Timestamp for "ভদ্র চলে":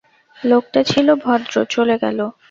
1.23-1.95